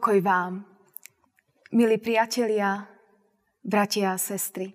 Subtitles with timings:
[0.00, 0.64] Pokoj vám,
[1.76, 2.88] milí priatelia,
[3.60, 4.72] bratia a sestry.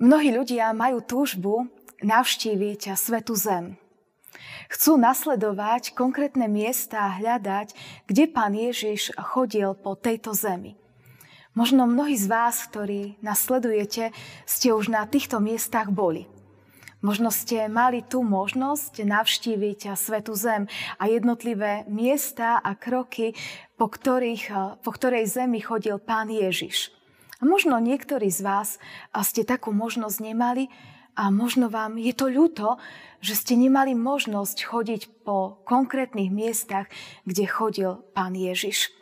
[0.00, 1.68] Mnohí ľudia majú túžbu
[2.00, 3.76] navštíviť Svetu Zem.
[4.72, 7.76] Chcú nasledovať konkrétne miesta a hľadať,
[8.08, 10.80] kde pán Ježiš chodil po tejto zemi.
[11.52, 14.16] Možno mnohí z vás, ktorí nasledujete,
[14.48, 16.24] ste už na týchto miestach boli.
[17.00, 20.68] Možno ste mali tú možnosť navštíviť Svetu Zem
[21.00, 23.32] a jednotlivé miesta a kroky,
[23.80, 26.92] po, ktorých, po ktorej zemi chodil Pán Ježiš.
[27.40, 28.76] A možno niektorí z vás
[29.24, 30.68] ste takú možnosť nemali
[31.16, 32.76] a možno vám je to ľúto,
[33.24, 36.92] že ste nemali možnosť chodiť po konkrétnych miestach,
[37.24, 38.92] kde chodil Pán Ježiš.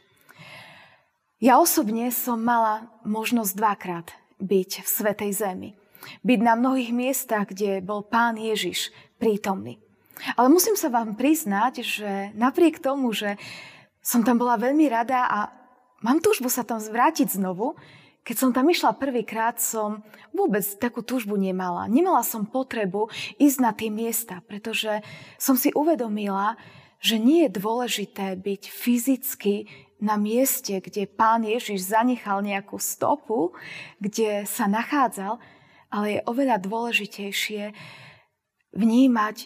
[1.42, 4.06] Ja osobne som mala možnosť dvakrát
[4.38, 5.70] byť v Svetej Zemi
[6.22, 9.78] byť na mnohých miestach, kde bol Pán Ježiš prítomný.
[10.34, 13.38] Ale musím sa vám priznať, že napriek tomu, že
[14.02, 15.38] som tam bola veľmi rada a
[16.02, 17.78] mám túžbu sa tam zvrátiť znovu,
[18.26, 20.04] keď som tam išla prvýkrát, som
[20.36, 21.88] vôbec takú túžbu nemala.
[21.88, 23.08] Nemala som potrebu
[23.40, 25.00] ísť na tie miesta, pretože
[25.40, 26.60] som si uvedomila,
[27.00, 33.56] že nie je dôležité byť fyzicky na mieste, kde pán Ježiš zanechal nejakú stopu,
[33.96, 35.40] kde sa nachádzal,
[35.88, 37.72] ale je oveľa dôležitejšie
[38.76, 39.36] vnímať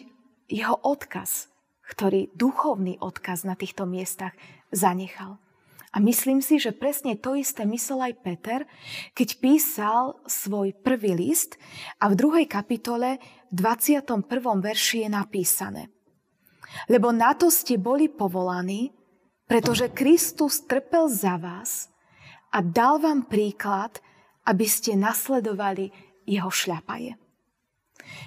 [0.51, 1.47] jeho odkaz,
[1.87, 4.35] ktorý duchovný odkaz na týchto miestach
[4.71, 5.39] zanechal.
[5.93, 8.59] A myslím si, že presne to isté myslel aj Peter,
[9.13, 11.61] keď písal svoj prvý list
[12.01, 13.21] a v druhej kapitole
[13.53, 14.25] v 21.
[14.57, 15.83] verši je napísané.
[16.89, 18.89] Lebo na to ste boli povolaní,
[19.45, 21.93] pretože Kristus trpel za vás
[22.49, 24.01] a dal vám príklad,
[24.49, 25.93] aby ste nasledovali
[26.25, 27.15] jeho šľapaje.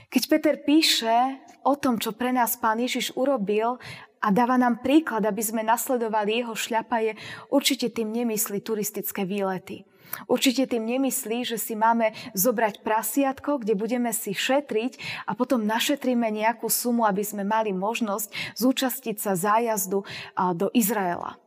[0.09, 3.77] Keď Peter píše o tom, čo pre nás pán Ježiš urobil
[4.23, 7.19] a dáva nám príklad, aby sme nasledovali jeho šľapaje,
[7.53, 9.85] určite tým nemyslí turistické výlety.
[10.31, 16.31] Určite tým nemyslí, že si máme zobrať prasiatko, kde budeme si šetriť a potom našetríme
[16.31, 20.07] nejakú sumu, aby sme mali možnosť zúčastiť sa zájazdu
[20.55, 21.43] do Izraela.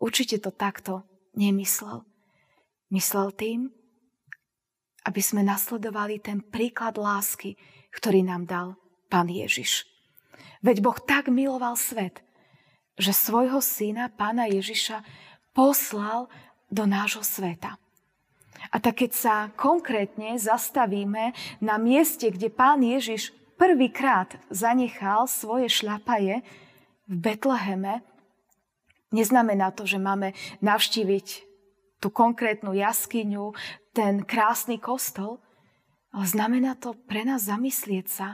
[0.00, 1.04] Určite to takto
[1.36, 2.02] nemyslel.
[2.88, 3.60] Myslel tým,
[5.02, 7.58] aby sme nasledovali ten príklad lásky,
[7.92, 8.68] ktorý nám dal
[9.10, 9.84] Pán Ježiš.
[10.62, 12.22] Veď Boh tak miloval svet,
[12.96, 15.02] že svojho syna, Pána Ježiša,
[15.52, 16.30] poslal
[16.72, 17.76] do nášho sveta.
[18.70, 26.40] A tak keď sa konkrétne zastavíme na mieste, kde Pán Ježiš prvýkrát zanechal svoje šľapaje
[27.10, 28.06] v Betleheme,
[29.10, 30.32] neznamená to, že máme
[30.62, 31.51] navštíviť
[32.02, 33.54] tú konkrétnu jaskyňu,
[33.94, 35.38] ten krásny kostol,
[36.10, 38.28] ale znamená to pre nás zamyslieť sa,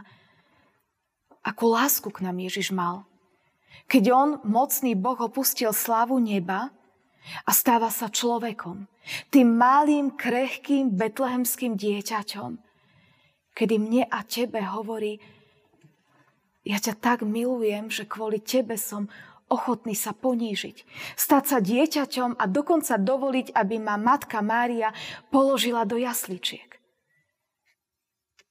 [1.45, 3.05] akú lásku k nám Ježiš mal.
[3.87, 6.73] Keď on, mocný Boh, opustil slávu neba
[7.45, 8.89] a stáva sa človekom,
[9.29, 12.57] tým malým, krehkým, betlehemským dieťaťom,
[13.53, 15.21] kedy mne a tebe hovorí,
[16.69, 19.09] ja ťa tak milujem, že kvôli tebe som
[19.49, 20.85] ochotný sa ponížiť,
[21.17, 24.93] stať sa dieťaťom a dokonca dovoliť, aby ma matka Mária
[25.33, 26.69] položila do jasličiek.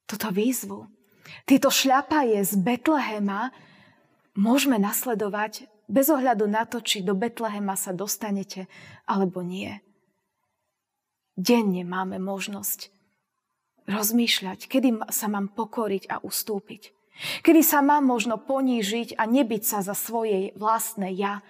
[0.09, 0.87] Toto výzvu,
[1.45, 3.53] tieto šľapaje z Betlehema
[4.33, 8.67] môžeme nasledovať bez ohľadu na to, či do Betlehema sa dostanete
[9.05, 9.79] alebo nie.
[11.37, 12.89] Denne máme možnosť
[13.85, 16.96] rozmýšľať, kedy sa mám pokoriť a ustúpiť.
[17.41, 21.41] Kedy sa mám možno ponížiť a nebyť sa za svojej vlastné ja,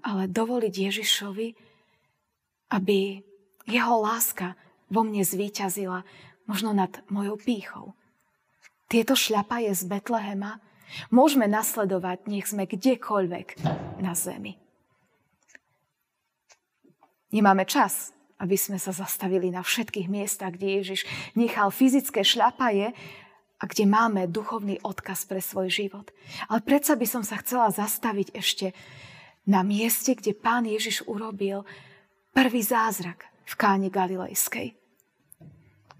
[0.00, 1.48] ale dovoliť Ježišovi,
[2.72, 3.20] aby
[3.68, 4.56] jeho láska
[4.88, 6.02] vo mne zvíťazila
[6.48, 7.86] možno nad mojou pýchou.
[8.90, 10.58] Tieto šľapaje z Betlehema
[11.14, 13.62] môžeme nasledovať, nech sme kdekoľvek
[14.02, 14.58] na zemi.
[17.30, 18.10] Nemáme čas,
[18.42, 21.06] aby sme sa zastavili na všetkých miestach, kde Ježiš
[21.38, 22.90] nechal fyzické šľapaje,
[23.60, 26.08] a kde máme duchovný odkaz pre svoj život.
[26.48, 28.72] Ale predsa by som sa chcela zastaviť ešte
[29.44, 31.68] na mieste, kde pán Ježiš urobil
[32.32, 34.72] prvý zázrak v káne Galilejskej.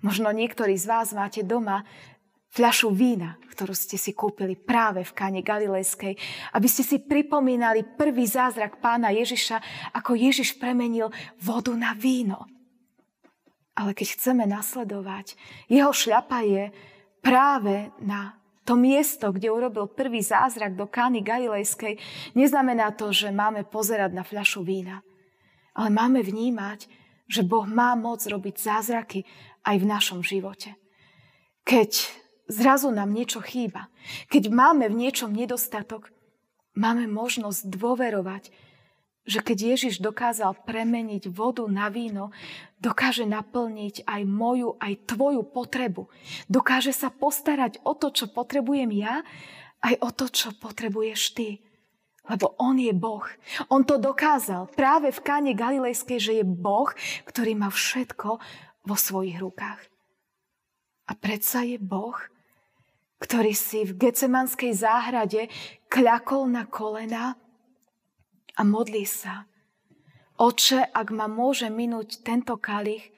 [0.01, 1.85] Možno niektorí z vás máte doma
[2.51, 6.17] fľašu vína, ktorú ste si kúpili práve v káne Galilejskej,
[6.57, 9.61] aby ste si pripomínali prvý zázrak pána Ježiša,
[9.95, 12.49] ako Ježiš premenil vodu na víno.
[13.77, 15.39] Ale keď chceme nasledovať,
[15.71, 16.65] jeho šľapa je
[17.23, 21.99] práve na to miesto, kde urobil prvý zázrak do Kány Galilejskej,
[22.37, 25.03] neznamená to, že máme pozerať na fľašu vína.
[25.75, 26.87] Ale máme vnímať,
[27.31, 29.23] že Boh má moc robiť zázraky
[29.65, 30.75] aj v našom živote.
[31.63, 32.11] Keď
[32.51, 33.87] zrazu nám niečo chýba,
[34.27, 36.11] keď máme v niečom nedostatok,
[36.75, 38.51] máme možnosť dôverovať,
[39.29, 42.33] že keď Ježiš dokázal premeniť vodu na víno,
[42.81, 46.09] dokáže naplniť aj moju, aj tvoju potrebu.
[46.49, 49.21] Dokáže sa postarať o to, čo potrebujem ja,
[49.85, 51.61] aj o to, čo potrebuješ ty.
[52.29, 53.25] Lebo On je Boh.
[53.73, 56.89] On to dokázal práve v káne Galilejskej, že je Boh,
[57.27, 58.39] ktorý má všetko
[58.85, 59.81] vo svojich rukách.
[61.11, 62.15] A predsa je Boh,
[63.21, 65.51] ktorý si v Gecemanskej záhrade
[65.91, 67.37] kľakol na kolena
[68.61, 69.49] a modlí sa.
[70.37, 73.09] Oče, ak ma môže minúť tento kalich,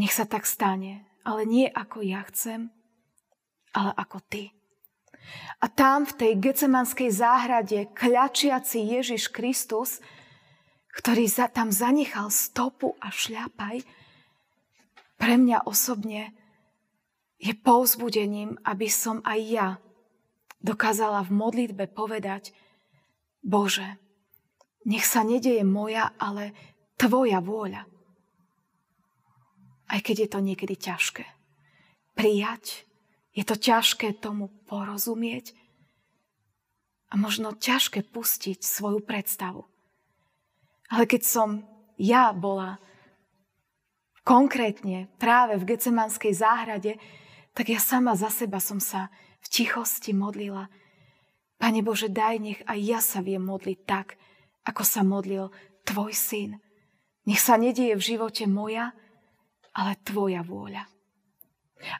[0.00, 2.72] nech sa tak stane, ale nie ako ja chcem,
[3.76, 4.56] ale ako ty.
[5.60, 10.00] A tam v tej gecemanskej záhrade kľačiaci Ježiš Kristus,
[10.96, 13.84] ktorý za, tam zanechal stopu a šľapaj,
[15.16, 16.32] pre mňa osobne
[17.40, 19.68] je povzbudením, aby som aj ja
[20.60, 22.52] dokázala v modlitbe povedať,
[23.44, 24.00] Bože,
[24.88, 26.56] nech sa nedeje moja, ale
[26.96, 27.84] Tvoja vôľa.
[29.84, 31.28] Aj keď je to niekedy ťažké.
[32.16, 32.88] Prijať,
[33.36, 35.52] je to ťažké tomu porozumieť
[37.12, 39.68] a možno ťažké pustiť svoju predstavu.
[40.88, 41.48] Ale keď som
[42.00, 42.80] ja bola
[44.24, 46.96] konkrétne práve v Gecemanskej záhrade,
[47.52, 49.12] tak ja sama za seba som sa
[49.44, 50.70] v tichosti modlila–
[51.58, 54.18] Pane Bože, daj, nech aj ja sa viem modliť tak,
[54.66, 55.48] ako sa modlil
[55.84, 56.50] Tvoj syn.
[57.28, 58.92] Nech sa nedieje v živote moja,
[59.76, 60.84] ale Tvoja vôľa.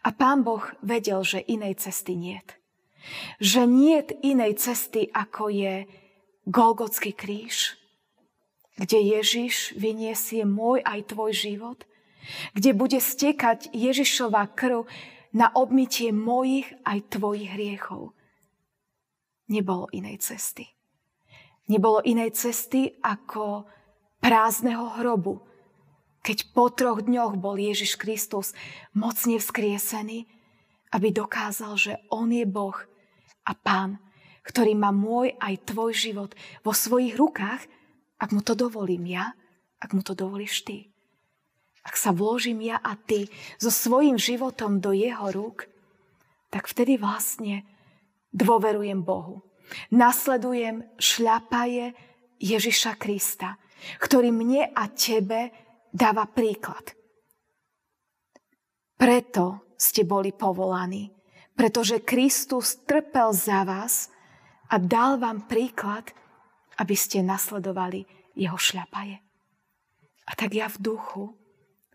[0.05, 2.57] A Pán Boh vedel, že inej cesty niet.
[3.37, 5.85] Že niet inej cesty, ako je
[6.49, 7.77] Golgotský kríž,
[8.81, 11.85] kde Ježiš vyniesie môj aj tvoj život,
[12.57, 14.89] kde bude stekať Ježišová krv
[15.37, 18.17] na obmytie mojich aj tvojich hriechov
[19.49, 20.69] nebolo inej cesty.
[21.69, 23.65] Nebolo inej cesty ako
[24.21, 25.41] prázdneho hrobu,
[26.25, 28.57] keď po troch dňoch bol Ježiš Kristus
[28.97, 30.25] mocne vzkriesený,
[30.97, 32.77] aby dokázal, že On je Boh
[33.45, 34.01] a Pán,
[34.45, 36.33] ktorý má môj aj tvoj život
[36.65, 37.69] vo svojich rukách,
[38.17, 39.37] ak mu to dovolím ja,
[39.81, 40.89] ak mu to dovolíš ty.
[41.85, 43.29] Ak sa vložím ja a ty
[43.61, 45.69] so svojím životom do jeho rúk,
[46.49, 47.69] tak vtedy vlastne
[48.35, 49.47] dôverujem Bohu.
[49.95, 51.95] Nasledujem šľapaje
[52.43, 53.57] Ježiša Krista,
[54.03, 55.55] ktorý mne a tebe
[55.95, 56.93] dáva príklad.
[58.99, 61.15] Preto ste boli povolaní,
[61.55, 64.11] pretože Kristus trpel za vás
[64.71, 66.11] a dal vám príklad,
[66.83, 68.03] aby ste nasledovali
[68.35, 69.23] jeho šľapaje.
[70.25, 71.25] A tak ja v duchu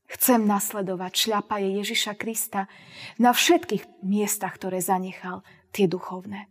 [0.09, 2.71] chcem nasledovať šľapaje Ježiša Krista
[3.19, 6.47] na všetkých miestach, ktoré zanechal tie duchovné.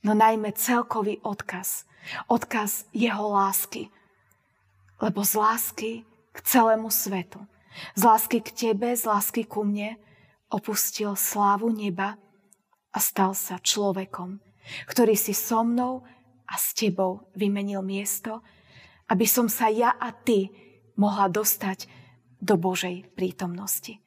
[0.00, 1.84] No najmä celkový odkaz.
[2.26, 3.92] Odkaz jeho lásky.
[5.00, 5.90] Lebo z lásky
[6.32, 7.40] k celému svetu.
[7.94, 9.96] Z lásky k tebe, z lásky ku mne
[10.50, 12.18] opustil slávu neba
[12.90, 14.42] a stal sa človekom,
[14.90, 16.02] ktorý si so mnou
[16.50, 18.42] a s tebou vymenil miesto,
[19.06, 20.50] aby som sa ja a ty
[20.98, 21.86] mohla dostať
[22.42, 24.02] do Božej prítomnosti.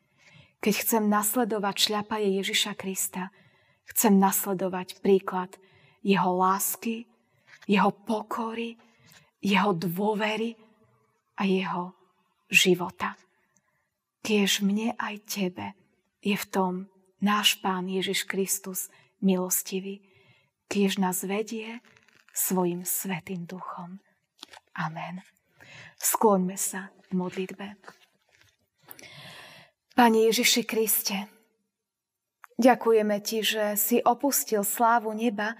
[0.59, 3.31] Keď chcem nasledovať šľapaje Ježiša Krista,
[3.89, 5.55] Chcem nasledovať príklad
[6.03, 7.07] jeho lásky,
[7.67, 8.75] jeho pokory,
[9.43, 10.55] jeho dôvery
[11.39, 11.95] a jeho
[12.47, 13.15] života.
[14.23, 15.67] Kiež mne aj tebe
[16.23, 16.73] je v tom
[17.19, 18.87] náš Pán Ježiš Kristus
[19.19, 20.03] milostivý,
[20.71, 21.83] kiež nás vedie
[22.31, 23.99] svojim svetým duchom.
[24.75, 25.23] Amen.
[25.99, 27.67] Skloňme sa v modlitbe.
[29.93, 31.29] Pane Ježiši Kriste,
[32.62, 35.57] Ďakujeme Ti, že si opustil slávu neba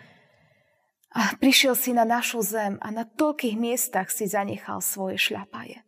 [1.14, 5.82] a prišiel si na našu zem a na toľkých miestach si zanechal svoje šľapaje.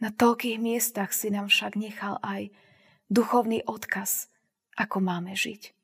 [0.00, 2.48] Na toľkých miestach si nám však nechal aj
[3.12, 4.32] duchovný odkaz,
[4.76, 5.76] ako máme žiť.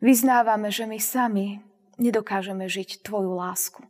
[0.00, 1.60] Vyznávame, že my sami
[2.00, 3.84] nedokážeme žiť Tvoju lásku.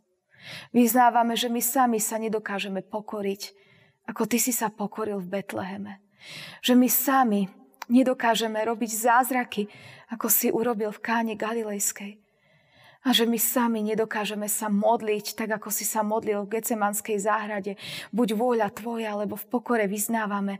[0.71, 3.55] Vyznávame, že my sami sa nedokážeme pokoriť,
[4.07, 6.03] ako Ty si sa pokoril v Betleheme.
[6.63, 7.41] Že my sami
[7.87, 9.67] nedokážeme robiť zázraky,
[10.11, 12.19] ako si urobil v káne Galilejskej.
[13.07, 17.79] A že my sami nedokážeme sa modliť, tak ako si sa modlil v Gecemanskej záhrade.
[18.11, 20.59] Buď vôľa tvoja, lebo v pokore vyznávame,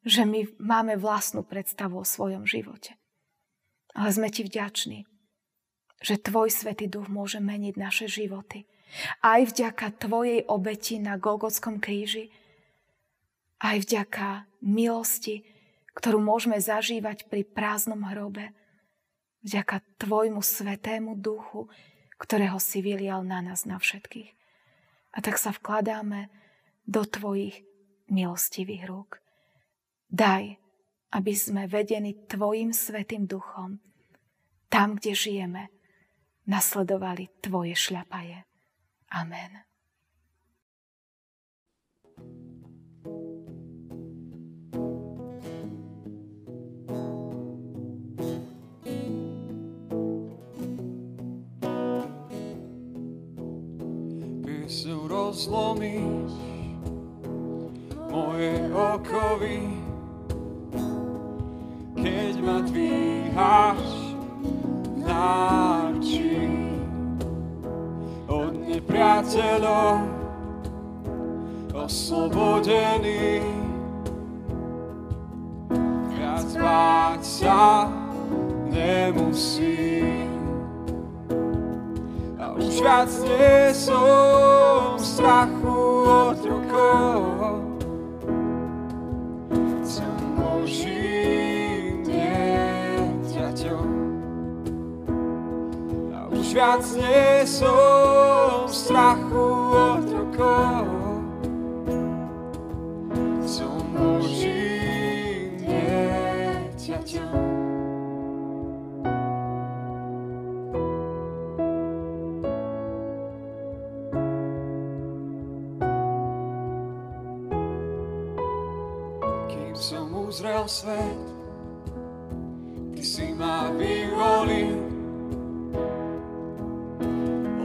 [0.00, 2.96] že my máme vlastnú predstavu o svojom živote.
[3.92, 5.04] Ale sme ti vďační,
[6.00, 8.64] že tvoj Svetý Duch môže meniť naše životy.
[9.20, 12.32] Aj vďaka tvojej obeti na Golgotskom kríži,
[13.60, 15.44] aj vďaka milosti,
[15.92, 18.52] ktorú môžeme zažívať pri prázdnom hrobe,
[19.44, 21.68] vďaka Tvojmu svetému duchu,
[22.16, 24.30] ktorého si vylial na nás, na všetkých.
[25.12, 26.32] A tak sa vkladáme
[26.88, 27.60] do Tvojich
[28.08, 29.20] milostivých rúk.
[30.08, 30.56] Daj,
[31.12, 33.80] aby sme vedení Tvojim Svetým Duchom,
[34.72, 35.62] tam, kde žijeme,
[36.48, 38.48] nasledovali Tvoje šľapaje.
[39.12, 39.71] Amen.
[55.42, 56.38] Rozlomíš
[58.14, 59.74] moje okovy,
[61.98, 63.82] keď ma dvíhaš
[64.22, 66.46] v náči
[68.30, 70.06] od nepriateľov
[71.74, 73.42] oslobodený.
[76.06, 77.90] Viac báť sa
[78.70, 80.21] nemusím
[82.62, 87.58] už viac nie som strachu od rukov.
[89.82, 93.90] Som Božím dieťaťom
[96.14, 98.41] a už viac nie som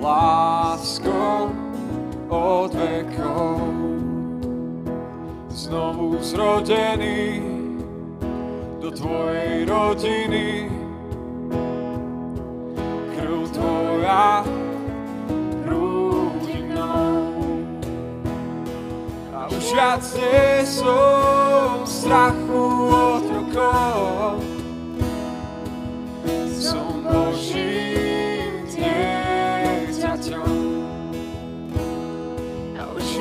[0.01, 1.49] láskou
[2.29, 3.59] od vekov.
[5.49, 7.41] Znovu zrodený
[8.79, 10.69] do Tvojej rodiny.
[13.17, 14.45] Krv Tvoja
[15.65, 17.57] prúdi mnou.
[19.33, 23.25] A už viac nie som strachu od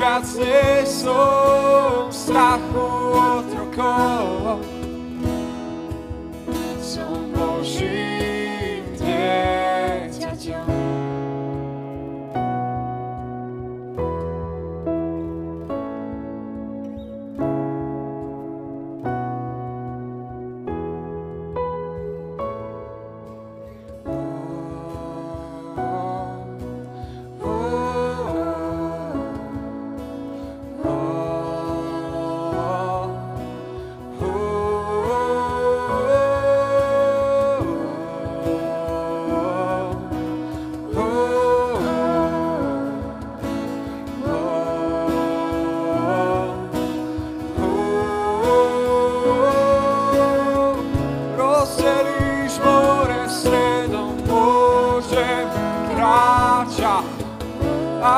[0.07, 1.15] kāds nesu,
[2.15, 4.66] starp otru kolu.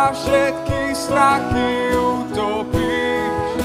[0.10, 3.62] A všetky strachy utopíš.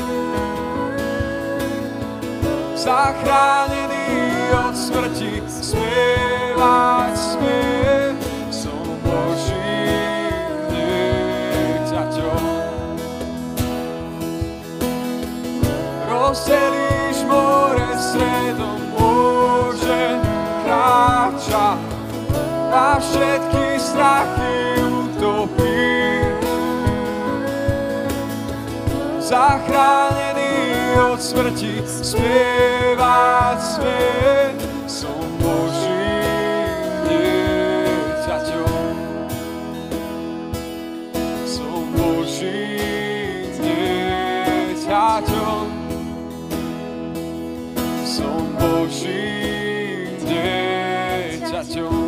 [2.76, 4.12] Zachránený
[4.52, 8.12] od smrti, spievať smie,
[8.52, 12.44] som Božím dieťaťom.
[16.12, 20.20] Rozdelíš more stredom, môžem
[20.68, 21.80] kráčať
[22.68, 24.83] a všetky strachy
[29.34, 34.54] Zachránený od smrti, spievať smie,
[34.86, 38.94] som Božím dieťaťom.
[41.50, 45.66] Som Božím dieťaťom.
[48.06, 52.06] Som Božím dieťaťom.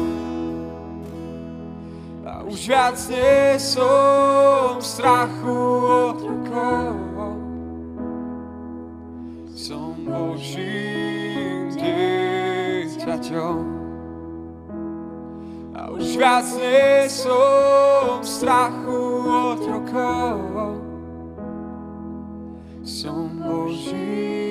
[2.23, 5.59] A už viac nie som strachu
[6.06, 7.05] od rukov.
[10.16, 13.61] Božím dieťaťom.
[15.76, 20.40] A už viac nie som v strachu od rokov.
[22.80, 24.46] Som Božím